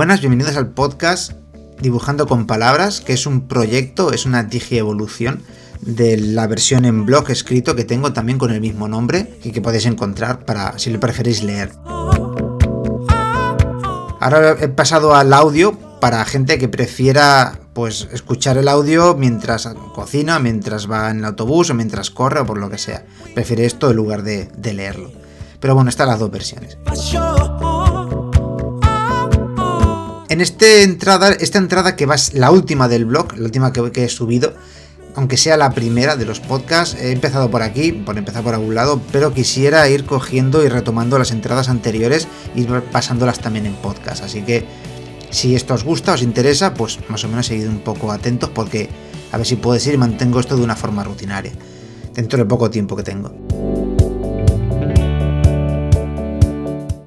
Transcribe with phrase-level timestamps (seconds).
[0.00, 1.32] Buenas, bienvenidos al podcast
[1.78, 5.42] Dibujando con Palabras, que es un proyecto, es una digievolución
[5.82, 9.60] de la versión en blog escrito que tengo también con el mismo nombre y que
[9.60, 11.72] podéis encontrar para si lo preferís leer.
[14.20, 20.38] Ahora he pasado al audio para gente que prefiera pues escuchar el audio mientras cocina,
[20.38, 23.04] mientras va en el autobús o mientras corre o por lo que sea.
[23.34, 25.12] Prefiere esto en lugar de, de leerlo.
[25.60, 26.78] Pero bueno, están las dos versiones.
[30.30, 34.04] En este entrada, esta entrada que va la última del blog, la última que, que
[34.04, 34.54] he subido,
[35.16, 38.76] aunque sea la primera de los podcasts, he empezado por aquí, por empezar por algún
[38.76, 44.22] lado, pero quisiera ir cogiendo y retomando las entradas anteriores y pasándolas también en podcast.
[44.22, 44.64] Así que
[45.30, 48.88] si esto os gusta, os interesa, pues más o menos seguid un poco atentos porque
[49.32, 51.50] a ver si puedo ir y mantengo esto de una forma rutinaria,
[52.14, 53.34] dentro del poco tiempo que tengo.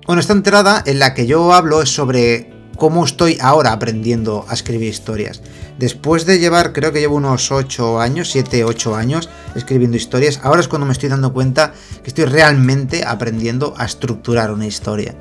[0.05, 2.52] Bueno, esta entrada en la que yo hablo es sobre
[2.83, 5.41] cómo estoy ahora aprendiendo a escribir historias.
[5.79, 10.59] Después de llevar, creo que llevo unos 8 años, 7, 8 años escribiendo historias, ahora
[10.59, 11.71] es cuando me estoy dando cuenta
[12.03, 15.15] que estoy realmente aprendiendo a estructurar una historia.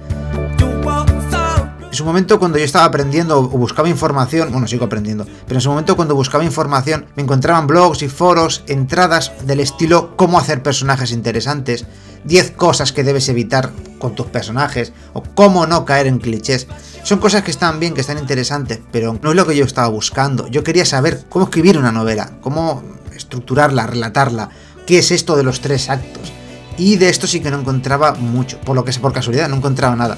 [1.92, 5.60] En su momento cuando yo estaba aprendiendo o buscaba información, bueno, sigo aprendiendo, pero en
[5.60, 10.64] su momento cuando buscaba información me encontraban blogs y foros, entradas del estilo cómo hacer
[10.64, 11.84] personajes interesantes,
[12.24, 16.66] 10 cosas que debes evitar con tus personajes o cómo no caer en clichés.
[17.02, 19.88] Son cosas que están bien, que están interesantes, pero no es lo que yo estaba
[19.88, 20.46] buscando.
[20.48, 22.82] Yo quería saber cómo escribir una novela, cómo
[23.14, 24.50] estructurarla, relatarla,
[24.86, 26.32] qué es esto de los tres actos.
[26.78, 29.56] Y de esto sí que no encontraba mucho, por lo que sé por casualidad, no
[29.56, 30.16] encontraba nada.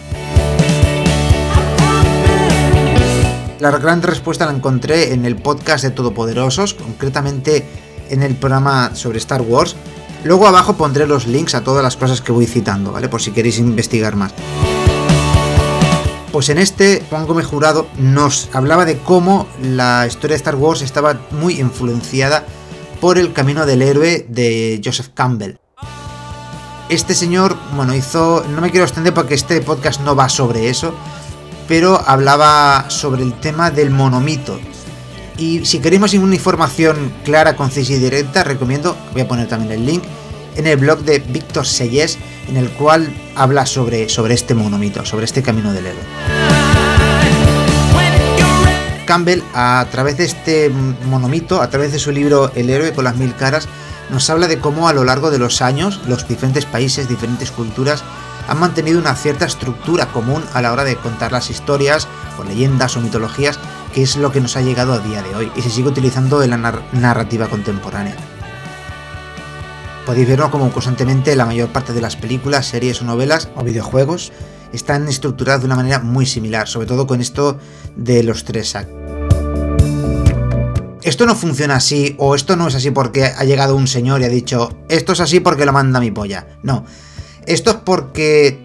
[3.61, 7.67] La gran respuesta la encontré en el podcast de Todopoderosos, concretamente
[8.11, 9.75] en el programa sobre Star Wars.
[10.25, 13.09] Luego abajo pondré los links a todas las cosas que voy citando, ¿vale?
[13.09, 14.33] Por si queréis investigar más.
[16.33, 20.83] Pues en este, Juan Gómez Jurado nos hablaba de cómo la historia de Star Wars
[20.83, 22.45] estaba muy influenciada
[23.01, 25.57] por el camino del héroe de Joseph Campbell.
[26.89, 28.45] Este señor, bueno, hizo.
[28.49, 30.95] No me quiero extender porque este podcast no va sobre eso,
[31.69, 34.59] pero hablaba sobre el tema del monomito.
[35.37, 39.85] Y si queremos una información clara, concisa y directa, recomiendo, voy a poner también el
[39.85, 40.05] link,
[40.57, 42.19] en el blog de Víctor Sellés,
[42.49, 46.03] en el cual habla sobre, sobre este monomito, sobre este camino del héroe.
[49.07, 53.17] Campbell, a través de este monomito, a través de su libro El héroe con las
[53.17, 53.69] mil caras,
[54.11, 58.05] nos habla de cómo a lo largo de los años los diferentes países, diferentes culturas
[58.49, 62.07] han mantenido una cierta estructura común a la hora de contar las historias
[62.39, 63.59] o leyendas o mitologías,
[63.95, 66.43] que es lo que nos ha llegado a día de hoy y se sigue utilizando
[66.43, 68.17] en la narrativa contemporánea.
[70.05, 74.33] Podéis verlo como constantemente la mayor parte de las películas, series o novelas o videojuegos
[74.73, 77.59] están estructuradas de una manera muy similar, sobre todo con esto
[77.95, 78.97] de los tres actos.
[81.05, 84.25] Esto no funciona así o esto no es así porque ha llegado un señor y
[84.25, 86.49] ha dicho esto es así porque lo manda mi polla.
[86.65, 86.85] No,
[87.47, 88.59] esto es porque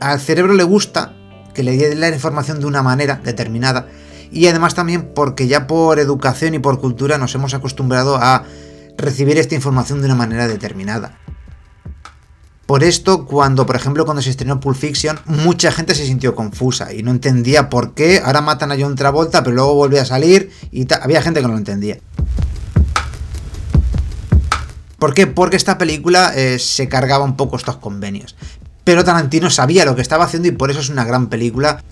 [0.00, 1.14] al cerebro le gusta
[1.54, 3.86] que le dé la información de una manera determinada
[4.32, 8.44] y además también porque ya por educación y por cultura nos hemos acostumbrado a
[8.96, 11.18] recibir esta información de una manera determinada.
[12.66, 16.94] Por esto, cuando, por ejemplo, cuando se estrenó Pulp Fiction, mucha gente se sintió confusa
[16.94, 20.50] y no entendía por qué ahora matan a John Travolta, pero luego vuelve a salir
[20.70, 21.98] y había gente que no lo entendía.
[24.98, 25.26] ¿Por qué?
[25.26, 28.36] Porque esta película eh, se cargaba un poco estos convenios.
[28.84, 31.82] Pero Tarantino sabía lo que estaba haciendo y por eso es una gran película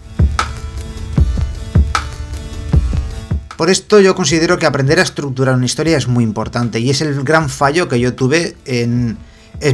[3.61, 7.03] Por esto yo considero que aprender a estructurar una historia es muy importante y es
[7.03, 9.19] el gran fallo que yo tuve en,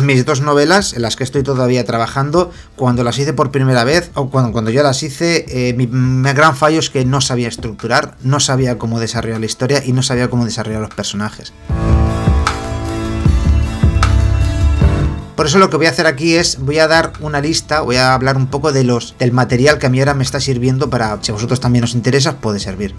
[0.00, 4.10] mis dos novelas, en las que estoy todavía trabajando, cuando las hice por primera vez
[4.14, 5.86] o cuando, cuando yo las hice, eh, mi,
[6.32, 10.02] gran fallo es que no sabía estructurar, no sabía cómo desarrollar la historia y no
[10.02, 11.52] sabía cómo desarrollar los personajes.
[15.36, 17.94] Por eso lo que voy a hacer aquí es, voy a dar una lista, voy
[17.94, 20.90] a hablar un poco de los, del material que a mí ahora me está sirviendo
[20.90, 22.92] para, si a vosotros también os interesa, puede servir.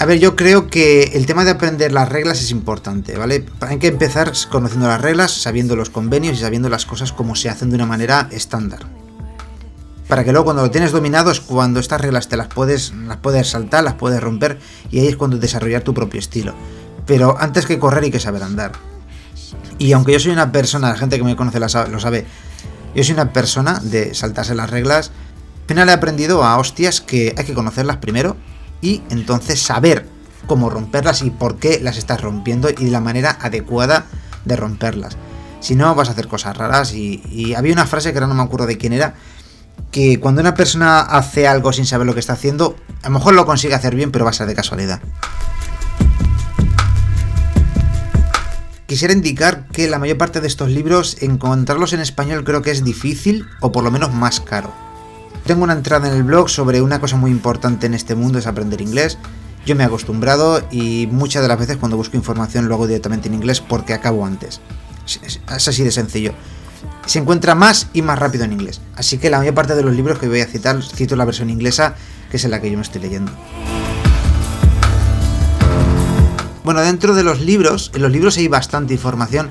[0.00, 3.44] A ver, yo creo que el tema de aprender las reglas es importante, ¿vale?
[3.60, 7.50] Hay que empezar conociendo las reglas, sabiendo los convenios y sabiendo las cosas como se
[7.50, 8.86] hacen de una manera estándar.
[10.08, 13.18] Para que luego cuando lo tienes dominado es cuando estas reglas te las puedes, las
[13.18, 14.58] puedes saltar, las puedes romper
[14.90, 16.54] y ahí es cuando desarrollar tu propio estilo.
[17.04, 18.72] Pero antes que correr hay que saber andar.
[19.76, 22.24] Y aunque yo soy una persona, la gente que me conoce lo sabe,
[22.94, 25.10] yo soy una persona de saltarse las reglas,
[25.60, 28.38] al final he aprendido a hostias que hay que conocerlas primero
[28.80, 30.06] y entonces saber
[30.46, 34.06] cómo romperlas y por qué las estás rompiendo y la manera adecuada
[34.44, 35.16] de romperlas.
[35.60, 38.42] Si no, vas a hacer cosas raras y, había una frase que ahora no me
[38.42, 39.14] acuerdo de quién era,
[39.90, 43.34] que cuando una persona hace algo sin saber lo que está haciendo, a lo mejor
[43.34, 45.00] lo consigue hacer bien, pero va a ser de casualidad.
[48.86, 52.82] Quisiera indicar que la mayor parte de estos libros, encontrarlos en español creo que es
[52.82, 54.89] difícil o por lo menos más caro.
[55.44, 58.46] Tengo una entrada en el blog sobre una cosa muy importante en este mundo, es
[58.46, 59.18] aprender inglés.
[59.66, 63.28] Yo me he acostumbrado y muchas de las veces cuando busco información lo hago directamente
[63.28, 64.60] en inglés porque acabo antes.
[65.06, 66.32] Es así de sencillo.
[67.06, 68.80] Se encuentra más y más rápido en inglés.
[68.94, 71.50] Así que la mayor parte de los libros que voy a citar cito la versión
[71.50, 71.94] inglesa,
[72.30, 73.32] que es en la que yo me estoy leyendo.
[76.62, 79.48] Bueno, dentro de los libros, en los libros hay bastante información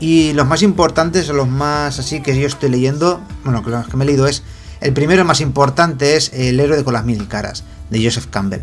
[0.00, 3.96] y los más importantes o los más así que yo estoy leyendo, bueno, los que
[3.96, 4.42] me he leído es,
[4.80, 8.62] el primero más importante es El héroe con las mil caras, de Joseph Campbell.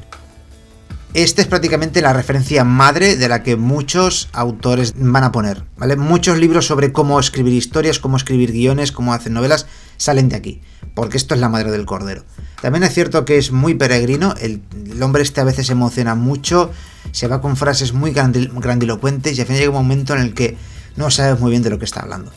[1.14, 5.96] Esta es prácticamente la referencia madre de la que muchos autores van a poner, ¿vale?
[5.96, 10.62] Muchos libros sobre cómo escribir historias, cómo escribir guiones, cómo hacer novelas, salen de aquí,
[10.94, 12.24] porque esto es la madre del cordero.
[12.62, 14.62] También es cierto que es muy peregrino, el,
[15.02, 16.72] hombre este a veces se emociona mucho,
[17.12, 20.58] se va con frases muy grandilocuentes y al final llega un momento en el que
[20.98, 22.32] no sabes muy bien de lo que está hablando.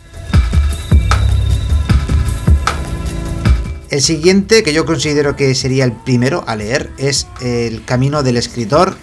[3.90, 8.36] El siguiente, que yo considero que sería el primero a leer, es El Camino del
[8.36, 8.96] Escritor,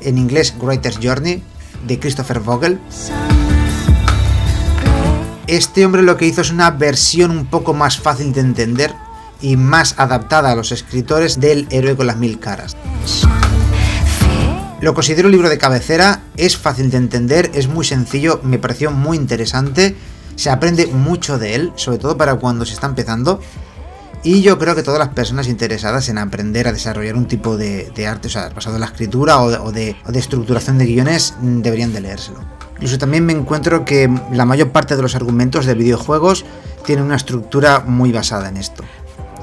[0.00, 1.42] en inglés Writer's Journey,
[1.88, 2.78] de Christopher Vogel.
[5.48, 8.94] Este hombre lo que hizo es una versión un poco más fácil de entender
[9.42, 12.76] y más adaptada a los escritores del Héroe con las Mil Caras.
[14.80, 18.92] Lo considero un libro de cabecera, es fácil de entender, es muy sencillo, me pareció
[18.92, 19.96] muy interesante,
[20.36, 23.40] se aprende mucho de él, sobre todo para cuando se está empezando.
[24.22, 28.06] Y yo creo que todas las personas interesadas en aprender a desarrollar un tipo de,
[28.06, 32.00] arte, o sea, basado en la escritura o de, estructuración de guiones, mm, deberían de
[32.00, 32.40] leérselo.
[32.74, 36.44] Incluso también me encuentro que la mayor parte de los argumentos de videojuegos
[36.84, 38.84] tienen una estructura muy basada en esto.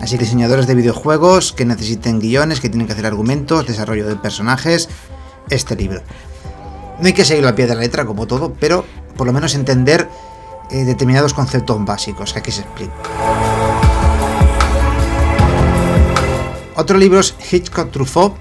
[0.01, 4.15] Así que diseñadores de videojuegos que necesiten guiones, que tienen que hacer argumentos, desarrollo de
[4.17, 4.89] personajes,
[5.49, 6.01] este libro.
[6.99, 8.85] No hay que seguirlo a pie de la letra como todo, pero
[9.17, 10.09] por lo menos entender
[10.69, 13.84] eh, determinados conceptos básicos que aquí se explican.
[16.75, 18.35] Otro libro es Hitchcock Truffaut.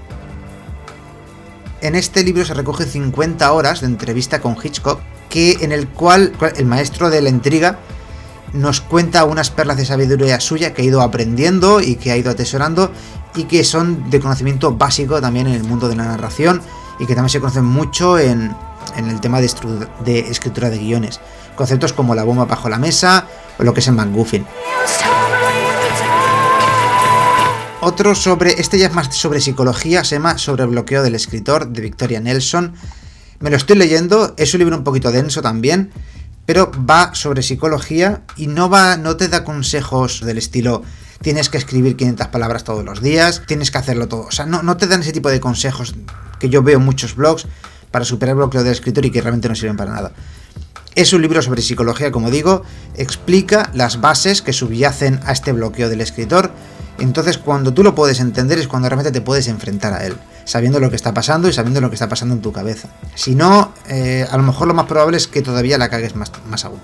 [1.81, 4.99] En este libro se recoge 50 horas de entrevista con Hitchcock,
[5.29, 7.79] que, en el cual el maestro de la intriga
[8.51, 12.31] nos cuenta unas perlas de sabiduría suya que ha ido aprendiendo y que ha ido
[12.31, 12.91] atesorando
[13.35, 16.61] y que son de conocimiento básico también en el mundo de la narración
[16.99, 18.55] y que también se conocen mucho en,
[18.97, 21.19] el tema de, escritura de guiones.
[21.55, 23.27] Conceptos como la bomba bajo la mesa
[23.57, 24.45] o lo que es el MacGuffin.
[27.87, 31.81] Otro sobre, este ya es más sobre psicología, se llama Sobre bloqueo del escritor, de
[31.81, 32.73] Victoria Nelson.
[33.39, 35.91] Me lo estoy leyendo, es un libro un poquito denso también,
[36.47, 40.81] pero va sobre psicología y no va, no te da consejos del estilo
[41.21, 44.21] tienes que escribir 500 palabras todos los días, tienes que hacerlo todo.
[44.21, 45.93] O sea, no, no te dan ese tipo de consejos
[46.39, 47.45] que yo veo en muchos blogs
[47.91, 50.11] para superar el bloqueo del escritor y que realmente no sirven para nada.
[50.95, 52.63] Es un libro sobre psicología, como digo,
[52.95, 56.51] explica las bases que subyacen a este bloqueo del escritor,
[56.99, 60.15] entonces, cuando tú lo puedes entender es cuando realmente te puedes enfrentar a él,
[60.45, 62.89] sabiendo lo que está pasando y sabiendo lo que está pasando en tu cabeza.
[63.15, 66.31] Si no, eh, a lo mejor lo más probable es que todavía la cagues más,
[66.47, 66.79] más aún.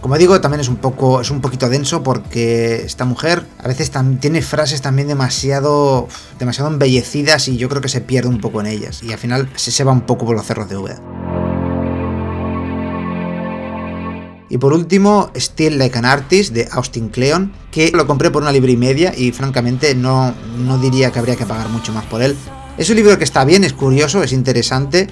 [0.00, 3.90] Como digo, también es un poco, es un poquito denso porque esta mujer a veces
[4.20, 6.06] tiene frases también demasiado,
[6.38, 9.50] demasiado embellecidas y yo creo que se pierde un poco en ellas y al final
[9.56, 11.00] se, se va un poco por los cerros de Úbeda.
[14.48, 18.52] Y por último, Still Like an Artist de Austin Kleon, que lo compré por una
[18.52, 22.22] libra y media y francamente no, no diría que habría que pagar mucho más por
[22.22, 22.36] él.
[22.78, 25.08] Es un libro que está bien, es curioso, es interesante,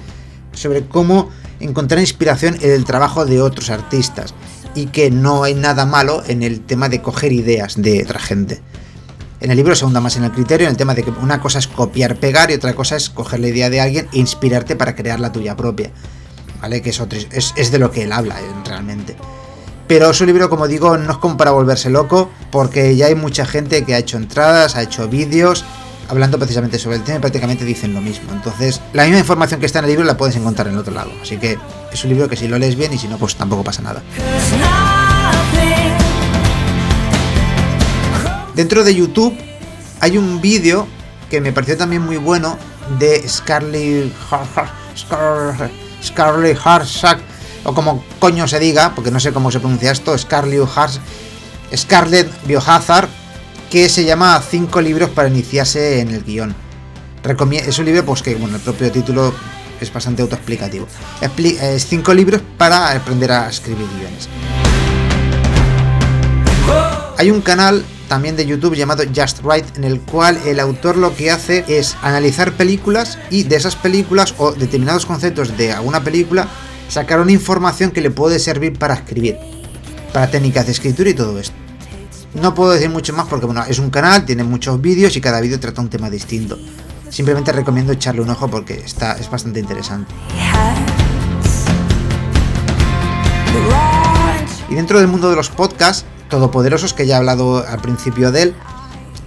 [0.53, 4.33] sobre cómo encontrar inspiración en el trabajo de otros artistas
[4.73, 8.61] y que no hay nada malo en el tema de coger ideas de otra gente.
[9.41, 11.41] En el libro se ahonda más en el criterio, en el tema de que una
[11.41, 14.75] cosa es copiar, pegar y otra cosa es coger la idea de alguien e inspirarte
[14.75, 15.91] para crear la tuya propia.
[16.65, 16.81] ¿Vale?
[16.81, 19.15] Que es, es, de lo que él habla eh, realmente.
[19.87, 23.45] Pero su libro, como digo, no es como para volverse loco, porque ya hay mucha
[23.45, 25.63] gente que ha hecho entradas, ha hecho vídeos,
[26.09, 28.31] hablando precisamente sobre el tema y prácticamente dicen lo mismo.
[28.33, 30.91] Entonces, la misma información que está en el libro la puedes encontrar en el otro
[30.91, 31.11] lado.
[31.21, 31.59] Así que
[31.93, 34.01] es un libro que si lo lees bien y si no, pues tampoco pasa nada.
[38.55, 39.37] Dentro de YouTube
[39.99, 40.87] hay un vídeo
[41.29, 42.57] que me pareció también muy bueno
[42.97, 44.11] de Scarlett
[46.05, 47.19] Scarlett Harsack,
[47.63, 50.99] o como coño se diga, porque no sé cómo se pronuncia esto, Scarlett Hars,
[51.75, 53.09] Scarlett Biohazard,
[53.71, 56.55] que se llama Cinco libros para iniciarse en el guion.
[57.51, 59.33] Es un libro pues que, bueno, el propio título
[59.81, 60.87] es bastante autoexplicativo.
[61.19, 64.29] Es cinco libros para aprender a escribir guiones.
[67.17, 71.15] Hay un canal también de YouTube llamado Just Right, en el cual el autor lo
[71.15, 76.47] que hace es analizar películas y de esas películas o determinados conceptos de alguna película
[76.87, 79.37] sacar una información que le puede servir para escribir,
[80.13, 81.55] para técnicas de escritura y todo esto.
[82.35, 85.39] No puedo decir mucho más porque bueno, es un canal, tiene muchos vídeos y cada
[85.39, 86.57] vídeo trata un tema distinto.
[87.09, 90.13] Simplemente recomiendo echarle un ojo porque está, es bastante interesante.
[94.69, 98.43] Y dentro del mundo de los podcasts, todopoderosos, que ya he hablado al principio de
[98.43, 98.55] él,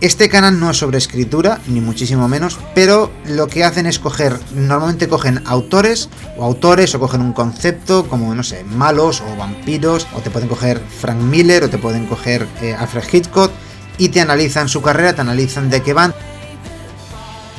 [0.00, 4.38] este canal no es sobre escritura, ni muchísimo menos, pero lo que hacen es coger,
[4.54, 10.06] normalmente cogen autores o autores o cogen un concepto como, no sé, malos o vampiros,
[10.14, 13.50] o te pueden coger Frank Miller o te pueden coger eh, Alfred Hitchcock
[13.98, 16.14] y te analizan su carrera, te analizan de qué van.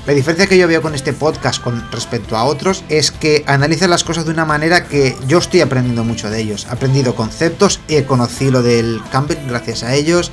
[0.09, 3.91] La diferencia que yo veo con este podcast con respecto a otros es que analizan
[3.91, 6.65] las cosas de una manera que yo estoy aprendiendo mucho de ellos.
[6.67, 10.31] He aprendido conceptos, he conocido lo del Campbell gracias a ellos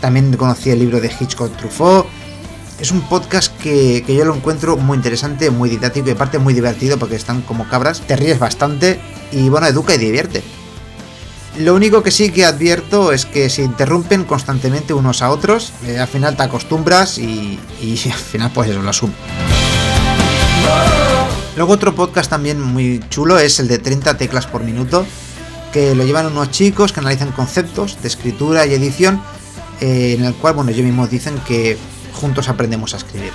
[0.00, 2.06] también conocí el libro de Hitchcock Truffaut.
[2.78, 6.96] Es un podcast que, yo lo encuentro muy interesante, muy didáctico y aparte muy divertido
[6.96, 8.02] porque están como cabras.
[8.02, 9.00] Te ríes bastante
[9.32, 10.44] y bueno, educa y divierte.
[11.56, 15.98] Lo único que sí que advierto es que se interrumpen constantemente unos a otros, eh,
[15.98, 17.58] al final te acostumbras y,
[18.12, 19.14] al final pues eso lo asumo.
[21.56, 25.04] Luego otro podcast también muy chulo es el de 30 teclas por minuto,
[25.72, 29.20] que lo llevan unos chicos que analizan conceptos de escritura y edición
[29.80, 31.76] eh, en el cual, bueno, ellos mismos dicen que
[32.12, 33.32] juntos aprendemos a escribir.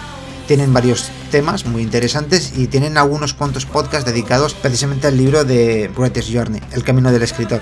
[0.47, 5.89] Tienen varios temas muy interesantes y tienen algunos cuantos podcasts dedicados precisamente al libro de
[5.95, 7.61] Writer's Journey, El Camino del Escritor.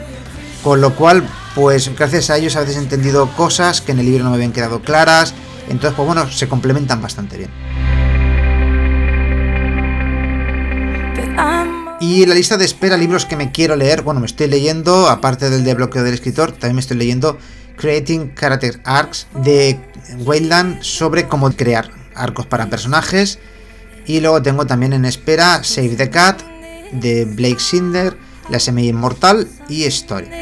[0.64, 4.06] Con lo cual, pues gracias a ellos a veces he entendido cosas que en el
[4.06, 5.34] libro no me habían quedado claras.
[5.70, 7.50] Entonces, pues bueno, se complementan bastante bien.
[12.02, 15.52] Y la lista de espera, libros que me quiero leer, bueno, me estoy leyendo, aparte
[15.52, 17.38] del de bloqueo del escritor, también me estoy leyendo
[17.78, 19.80] Creating Character Arcs de
[20.26, 23.38] Wayland sobre cómo crear arcos para personajes.
[24.08, 26.42] Y luego tengo también en espera Save the Cat
[26.92, 28.18] de Blake Cinder,
[28.50, 30.41] La Semilla Inmortal y Story.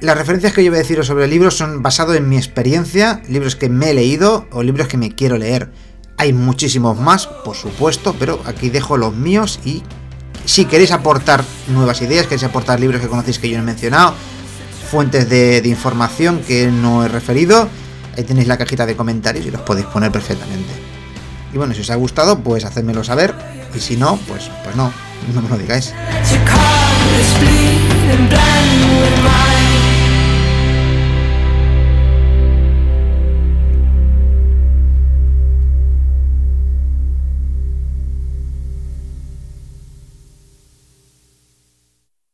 [0.00, 3.54] Las referencias que yo voy a deciros sobre libros son basados en mi experiencia, libros
[3.54, 5.70] que me he leído o libros que me quiero leer.
[6.16, 9.82] Hay muchísimos más, por supuesto, pero aquí dejo los míos y
[10.46, 14.14] si queréis aportar nuevas ideas, queréis aportar libros que conocéis que yo no he mencionado,
[14.90, 17.68] fuentes de, información que no he referido,
[18.16, 20.72] ahí tenéis la cajita de comentarios y los podéis poner perfectamente.
[21.52, 23.34] Y bueno, si os ha gustado, pues hacedmelo saber.
[23.74, 24.92] Y si no, pues, pues no,
[25.34, 25.94] no me lo digáis.